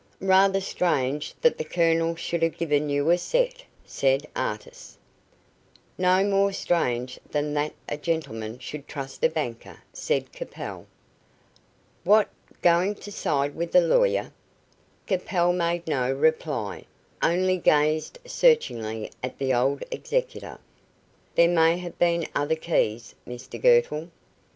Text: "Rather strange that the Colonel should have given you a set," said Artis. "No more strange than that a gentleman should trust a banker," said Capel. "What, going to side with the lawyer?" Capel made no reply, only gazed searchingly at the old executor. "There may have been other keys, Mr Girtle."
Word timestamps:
"Rather 0.23 0.59
strange 0.59 1.35
that 1.41 1.59
the 1.59 1.63
Colonel 1.63 2.15
should 2.15 2.41
have 2.41 2.57
given 2.57 2.89
you 2.89 3.11
a 3.11 3.19
set," 3.19 3.63
said 3.85 4.25
Artis. 4.35 4.97
"No 5.95 6.23
more 6.23 6.51
strange 6.53 7.19
than 7.29 7.53
that 7.53 7.73
a 7.87 7.97
gentleman 7.97 8.57
should 8.57 8.87
trust 8.87 9.23
a 9.23 9.29
banker," 9.29 9.77
said 9.93 10.31
Capel. 10.31 10.87
"What, 12.03 12.29
going 12.63 12.95
to 12.95 13.11
side 13.11 13.53
with 13.53 13.73
the 13.73 13.81
lawyer?" 13.81 14.31
Capel 15.05 15.53
made 15.53 15.85
no 15.85 16.11
reply, 16.11 16.85
only 17.21 17.57
gazed 17.59 18.17
searchingly 18.25 19.11
at 19.21 19.37
the 19.37 19.53
old 19.53 19.83
executor. 19.91 20.57
"There 21.35 21.47
may 21.47 21.77
have 21.77 21.99
been 21.99 22.25
other 22.33 22.55
keys, 22.55 23.13
Mr 23.27 23.61
Girtle." 23.61 24.09